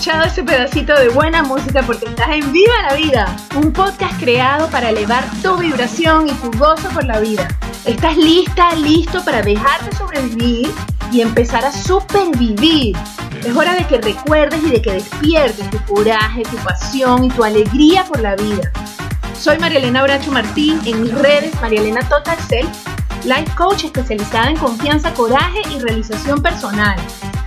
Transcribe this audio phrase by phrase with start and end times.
[0.00, 4.66] Escuchado ese pedacito de buena música porque estás en Viva la Vida, un podcast creado
[4.70, 7.46] para elevar tu vibración y tu gozo por la vida.
[7.84, 10.70] ¿Estás lista, listo para dejar de sobrevivir
[11.12, 12.96] y empezar a supervivir?
[13.44, 17.44] Es hora de que recuerdes y de que despiertes tu coraje, tu pasión y tu
[17.44, 18.72] alegría por la vida.
[19.38, 22.70] Soy María Elena Bracho Martín, en mis redes María Elena Total Self,
[23.26, 26.98] life coach especializada en confianza, coraje y realización personal.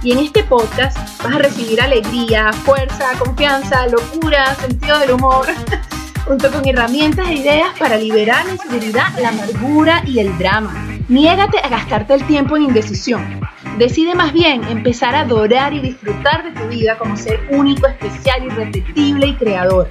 [0.03, 5.47] Y en este podcast vas a recibir alegría, fuerza, confianza, locura, sentido del humor,
[6.25, 10.73] junto con herramientas e ideas para liberar en seguridad la amargura y el drama.
[11.07, 13.39] Niégate a gastarte el tiempo en indecisión.
[13.77, 18.43] Decide más bien empezar a adorar y disfrutar de tu vida como ser único, especial,
[18.43, 19.89] irrepetible y creador.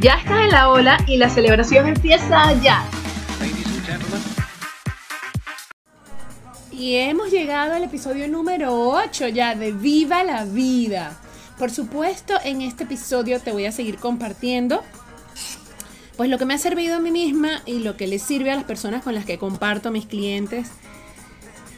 [0.00, 2.82] Ya estás en la ola y la celebración empieza ya.
[6.78, 11.18] Y hemos llegado al episodio número 8 ya de Viva la Vida.
[11.58, 14.84] Por supuesto, en este episodio te voy a seguir compartiendo
[16.16, 18.54] pues lo que me ha servido a mí misma y lo que le sirve a
[18.54, 20.68] las personas con las que comparto, mis clientes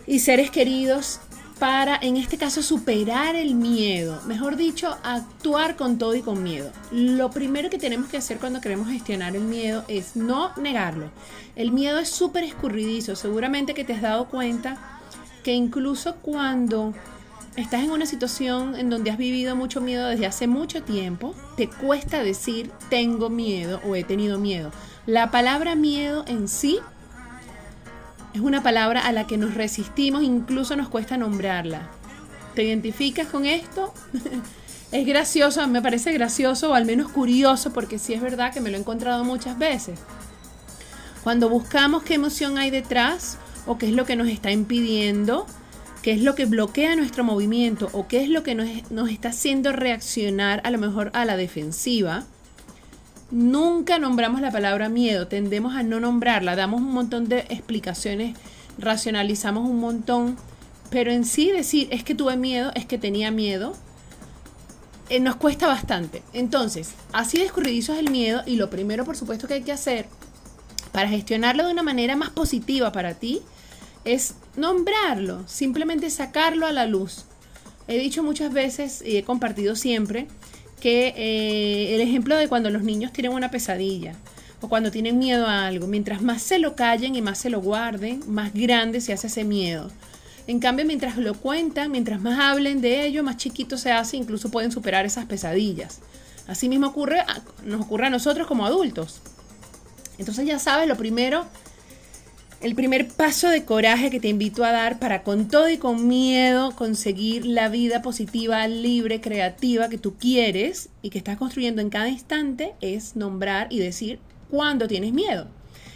[0.07, 1.21] y seres queridos
[1.61, 4.21] para, en este caso, superar el miedo.
[4.27, 6.73] Mejor dicho, actuar con todo y con miedo.
[6.91, 11.11] Lo primero que tenemos que hacer cuando queremos gestionar el miedo es no negarlo.
[11.57, 13.15] El miedo es súper escurridizo.
[13.15, 14.79] Seguramente que te has dado cuenta
[15.45, 16.95] que incluso cuando
[17.57, 21.69] estás en una situación en donde has vivido mucho miedo desde hace mucho tiempo, te
[21.69, 24.73] cuesta decir tengo miedo o he tenido miedo.
[25.05, 26.79] La palabra miedo en sí
[28.35, 31.89] es una palabra a la que nos resistimos, incluso nos cuesta nombrarla.
[32.55, 33.93] ¿Te identificas con esto?
[34.93, 38.71] es gracioso, me parece gracioso o al menos curioso porque sí es verdad que me
[38.71, 39.99] lo he encontrado muchas veces.
[41.23, 45.47] Cuando buscamos qué emoción hay detrás o qué es lo que nos está impidiendo,
[46.03, 49.29] qué es lo que bloquea nuestro movimiento o qué es lo que nos, nos está
[49.29, 52.25] haciendo reaccionar a lo mejor a la defensiva,
[53.31, 58.37] Nunca nombramos la palabra miedo, tendemos a no nombrarla, damos un montón de explicaciones,
[58.77, 60.37] racionalizamos un montón,
[60.91, 63.75] pero en sí decir es que tuve miedo, es que tenía miedo,
[65.11, 66.23] eh, nos cuesta bastante.
[66.33, 69.73] Entonces, así de escurridizo es el miedo y lo primero por supuesto que hay que
[69.73, 70.07] hacer
[70.93, 73.43] para gestionarlo de una manera más positiva para ti
[74.05, 77.27] es nombrarlo, simplemente sacarlo a la luz.
[77.87, 80.27] He dicho muchas veces y he compartido siempre
[80.81, 84.15] que eh, el ejemplo de cuando los niños tienen una pesadilla
[84.61, 87.61] o cuando tienen miedo a algo, mientras más se lo callen y más se lo
[87.61, 89.91] guarden, más grande se hace ese miedo.
[90.47, 94.51] En cambio, mientras lo cuentan, mientras más hablen de ello, más chiquito se hace, incluso
[94.51, 96.01] pueden superar esas pesadillas.
[96.47, 97.21] Así mismo ocurre,
[97.65, 99.21] nos ocurre a nosotros como adultos.
[100.19, 101.47] Entonces ya sabes, lo primero
[102.61, 106.09] el primer paso de coraje que te invito a dar para con todo y con
[106.09, 111.89] miedo conseguir la vida positiva, libre, creativa que tú quieres y que estás construyendo en
[111.89, 114.19] cada instante es nombrar y decir
[114.51, 115.47] cuándo tienes miedo.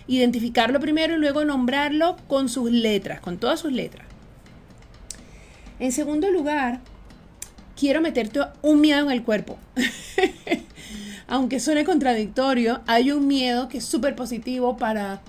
[0.07, 4.07] Identificarlo primero y luego nombrarlo con sus letras, con todas sus letras.
[5.79, 6.81] En segundo lugar,
[7.79, 9.59] quiero meterte un miedo en el cuerpo.
[11.27, 15.21] Aunque suene contradictorio, hay un miedo que es súper positivo para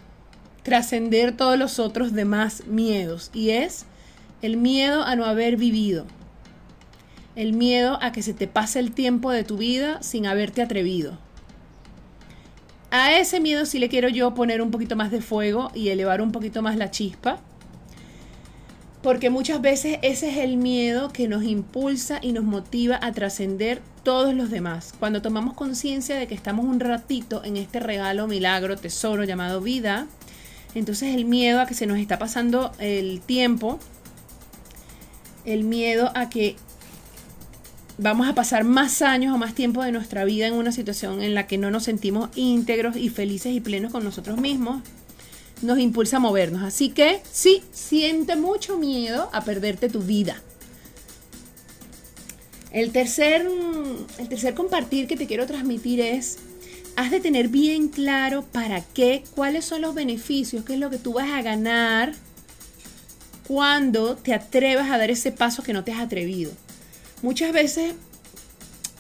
[0.65, 3.85] trascender todos los otros demás miedos y es
[4.41, 6.07] el miedo a no haber vivido,
[7.35, 11.19] el miedo a que se te pase el tiempo de tu vida sin haberte atrevido.
[12.89, 16.19] A ese miedo sí le quiero yo poner un poquito más de fuego y elevar
[16.19, 17.37] un poquito más la chispa,
[19.03, 23.83] porque muchas veces ese es el miedo que nos impulsa y nos motiva a trascender
[24.01, 24.95] todos los demás.
[24.97, 30.07] Cuando tomamos conciencia de que estamos un ratito en este regalo, milagro, tesoro llamado vida,
[30.75, 33.79] entonces el miedo a que se nos está pasando el tiempo,
[35.45, 36.57] el miedo a que
[37.97, 41.33] vamos a pasar más años o más tiempo de nuestra vida en una situación en
[41.33, 44.81] la que no nos sentimos íntegros y felices y plenos con nosotros mismos,
[45.61, 46.63] nos impulsa a movernos.
[46.63, 50.41] Así que sí, siente mucho miedo a perderte tu vida.
[52.71, 53.47] El tercer,
[54.17, 56.39] el tercer compartir que te quiero transmitir es
[56.95, 60.97] has de tener bien claro para qué, cuáles son los beneficios, qué es lo que
[60.97, 62.13] tú vas a ganar
[63.47, 66.51] cuando te atrevas a dar ese paso que no te has atrevido.
[67.21, 67.93] Muchas veces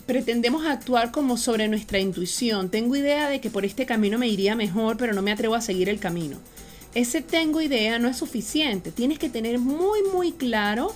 [0.05, 2.69] pretendemos actuar como sobre nuestra intuición.
[2.69, 5.61] Tengo idea de que por este camino me iría mejor, pero no me atrevo a
[5.61, 6.37] seguir el camino.
[6.93, 8.91] Ese tengo idea no es suficiente.
[8.91, 10.93] Tienes que tener muy, muy claro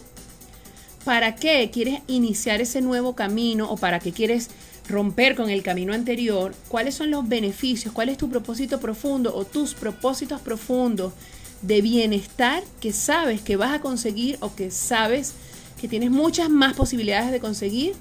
[1.06, 4.50] para qué quieres iniciar ese nuevo camino o para qué quieres
[4.90, 9.46] romper con el camino anterior, cuáles son los beneficios, cuál es tu propósito profundo o
[9.46, 11.14] tus propósitos profundos
[11.62, 15.34] de bienestar que sabes que vas a conseguir o que sabes
[15.80, 17.94] que tienes muchas más posibilidades de conseguir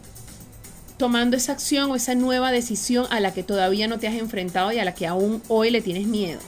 [0.96, 4.72] tomando esa acción o esa nueva decisión a la que todavía no te has enfrentado
[4.72, 6.40] y a la que aún hoy le tienes miedo.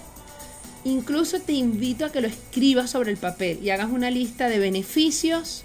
[0.85, 4.59] Incluso te invito a que lo escribas sobre el papel y hagas una lista de
[4.59, 5.63] beneficios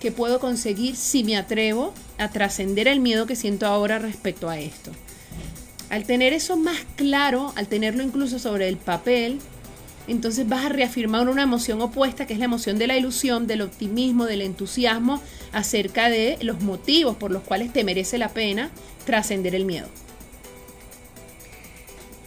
[0.00, 4.58] que puedo conseguir si me atrevo a trascender el miedo que siento ahora respecto a
[4.58, 4.90] esto.
[5.90, 9.38] Al tener eso más claro, al tenerlo incluso sobre el papel,
[10.06, 13.62] entonces vas a reafirmar una emoción opuesta, que es la emoción de la ilusión, del
[13.62, 15.20] optimismo, del entusiasmo
[15.52, 18.70] acerca de los motivos por los cuales te merece la pena
[19.06, 19.86] trascender el miedo.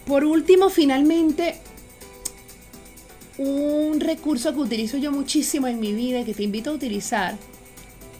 [0.06, 1.60] Por último, finalmente,
[3.38, 7.38] un recurso que utilizo yo muchísimo en mi vida y que te invito a utilizar,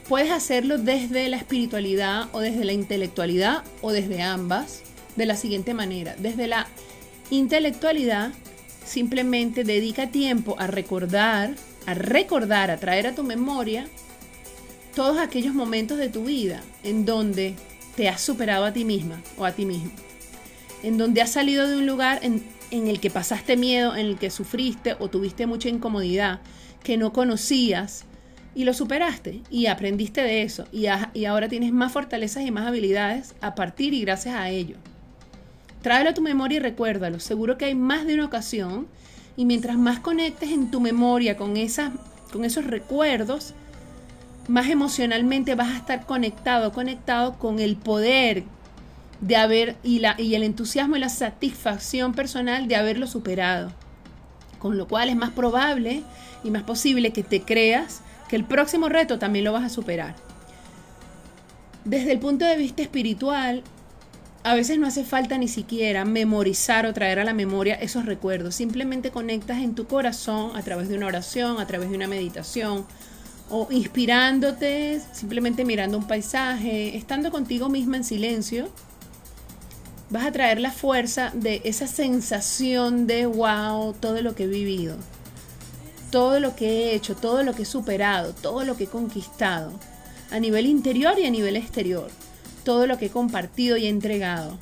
[0.08, 4.84] puedes hacerlo desde la espiritualidad o desde la intelectualidad o desde ambas,
[5.16, 6.16] de la siguiente manera.
[6.20, 6.68] Desde la
[7.30, 8.32] intelectualidad,
[8.88, 11.56] Simplemente dedica tiempo a recordar,
[11.86, 13.86] a recordar, a traer a tu memoria
[14.96, 17.54] todos aquellos momentos de tu vida en donde
[17.98, 19.92] te has superado a ti misma o a ti mismo.
[20.84, 24.30] En donde has salido de un lugar en, el que pasaste miedo, en el que
[24.30, 26.40] sufriste o tuviste mucha incomodidad
[26.82, 28.06] que no conocías
[28.58, 32.66] y lo superaste y aprendiste de eso y, y ahora tienes más fortalezas y más
[32.66, 34.78] habilidades a partir y gracias a ello.
[35.84, 37.20] Tráelo a tu memoria y recuérdalo.
[37.20, 38.88] Seguro que hay más de una ocasión
[39.36, 41.92] y mientras más conectes en tu memoria con, esas,
[42.34, 43.54] con esos recuerdos,
[44.48, 48.44] más emocionalmente vas a estar conectado, conectado con el poder
[49.22, 53.72] de haber y, la, y el entusiasmo y la satisfacción personal de haberlo superado.
[54.58, 56.02] Con lo cual es más probable
[56.44, 60.16] y más posible que te creas que el próximo reto también lo vas a superar.
[61.86, 63.64] Desde el punto de vista espiritual,
[64.44, 68.56] a veces no hace falta ni siquiera memorizar o traer a la memoria esos recuerdos.
[68.56, 72.86] Simplemente conectas en tu corazón a través de una oración, a través de una meditación
[73.50, 78.70] o inspirándote, simplemente mirando un paisaje, estando contigo misma en silencio.
[80.10, 84.96] Vas a traer la fuerza de esa sensación de wow, todo lo que he vivido,
[86.12, 89.72] todo lo que he hecho, todo lo que he superado, todo lo que he conquistado,
[90.32, 92.10] a nivel interior y a nivel exterior
[92.68, 94.60] todo lo que he compartido y he entregado.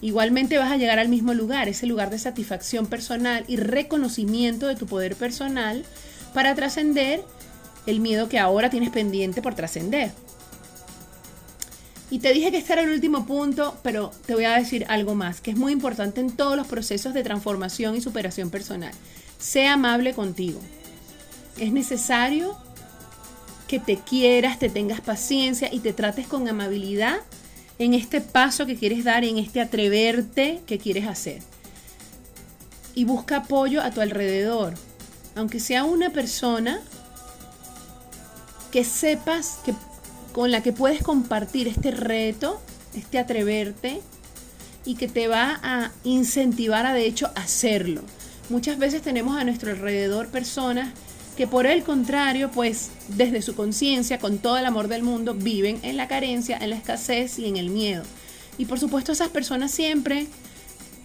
[0.00, 4.74] Igualmente vas a llegar al mismo lugar, ese lugar de satisfacción personal y reconocimiento de
[4.74, 5.84] tu poder personal
[6.34, 7.22] para trascender
[7.86, 10.10] el miedo que ahora tienes pendiente por trascender.
[12.10, 15.14] Y te dije que este era el último punto, pero te voy a decir algo
[15.14, 18.92] más, que es muy importante en todos los procesos de transformación y superación personal.
[19.42, 20.60] Sea amable contigo.
[21.58, 22.56] Es necesario
[23.66, 27.16] que te quieras, te tengas paciencia y te trates con amabilidad
[27.80, 31.42] en este paso que quieres dar, en este atreverte que quieres hacer.
[32.94, 34.74] Y busca apoyo a tu alrededor,
[35.34, 36.80] aunque sea una persona
[38.70, 39.74] que sepas que
[40.32, 42.60] con la que puedes compartir este reto,
[42.94, 44.02] este atreverte
[44.84, 48.02] y que te va a incentivar a de hecho hacerlo.
[48.52, 50.90] Muchas veces tenemos a nuestro alrededor personas
[51.38, 55.78] que por el contrario, pues desde su conciencia, con todo el amor del mundo, viven
[55.82, 58.02] en la carencia, en la escasez y en el miedo.
[58.58, 60.26] Y por supuesto esas personas siempre,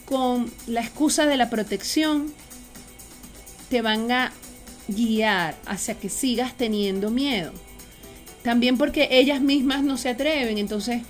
[0.03, 2.33] con la excusa de la protección,
[3.69, 4.33] te van a
[4.89, 7.53] guiar hacia que sigas teniendo miedo.
[8.43, 11.03] También porque ellas mismas no se atreven, entonces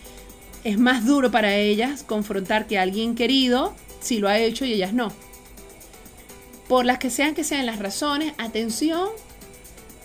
[0.64, 4.94] es más duro para ellas confrontar que alguien querido si lo ha hecho y ellas
[4.94, 5.12] no
[6.68, 9.10] por las que sean que sean las razones, atención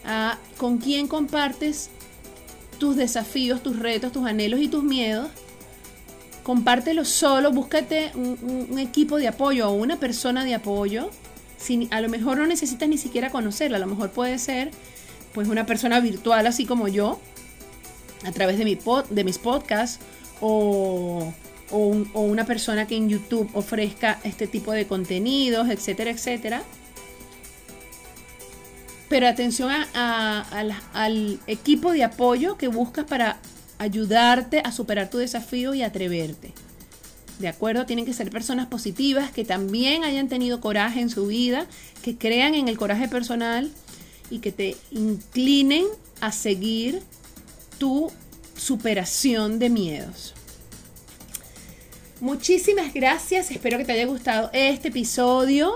[0.05, 1.91] a con quién compartes
[2.79, 5.31] tus desafíos, tus retos, tus anhelos y tus miedos.
[6.43, 11.11] Compártelo solo, búscate un, equipo de apoyo o una persona de apoyo.
[11.57, 14.73] Si, a lo mejor no necesitas ni siquiera conocerla, a lo mejor puede ser
[15.33, 17.21] pues una persona virtual así como yo,
[18.25, 18.79] a través de, mi
[19.11, 20.05] de mis podcasts
[20.41, 21.33] o
[21.73, 26.63] o, una persona que en YouTube ofrezca este tipo de contenidos, etcétera, etcétera.
[29.09, 33.39] Pero atención al equipo de apoyo que buscas para
[33.79, 36.53] ayudarte a superar tu desafío y atreverte.
[37.39, 37.87] ¿De acuerdo?
[37.87, 41.67] Tienen que ser personas positivas que también hayan tenido coraje en su vida,
[42.03, 43.71] que crean en el coraje personal
[44.31, 45.85] y que te inclinen
[46.21, 47.03] a seguir
[47.79, 48.11] tu
[48.57, 50.35] superación de miedos.
[52.23, 55.75] Muchísimas gracias, espero que te haya gustado este episodio.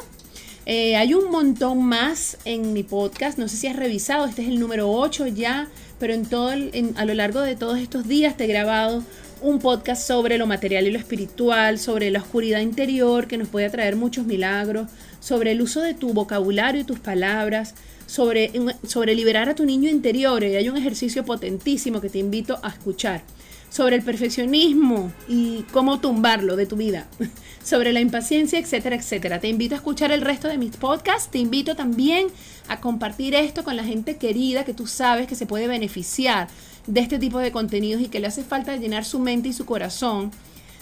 [0.64, 4.48] Eh, hay un montón más en mi podcast, no sé si has revisado, este es
[4.48, 8.44] el número 8 ya, pero en todo a lo largo de todos estos días te
[8.44, 9.02] he grabado
[9.42, 13.68] un podcast sobre lo material y lo espiritual, sobre la oscuridad interior que nos puede
[13.68, 14.88] traer muchos milagros,
[15.18, 17.74] sobre el uso de tu vocabulario y tus palabras,
[18.06, 18.52] sobre,
[18.86, 20.44] sobre liberar a tu niño interior.
[20.44, 23.24] Y hay un ejercicio potentísimo que te invito a escuchar
[23.70, 27.06] sobre el perfeccionismo y cómo tumbarlo de tu vida,
[27.64, 29.40] sobre la impaciencia, etcétera, etcétera.
[29.40, 32.28] Te invito a escuchar el resto de mis podcasts, te invito también
[32.68, 36.48] a compartir esto con la gente querida que tú sabes que se puede beneficiar
[36.86, 39.66] de este tipo de contenidos y que le hace falta llenar su mente y su
[39.66, 40.30] corazón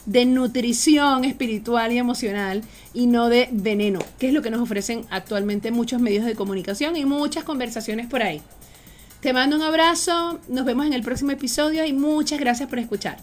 [0.07, 2.63] de nutrición espiritual y emocional
[2.93, 6.97] y no de veneno, que es lo que nos ofrecen actualmente muchos medios de comunicación
[6.97, 8.43] y muchas conversaciones por ahí.
[9.25, 13.17] Te mando un abrazo, nos vemos en el próximo episodio y muchas gracias por escuchar.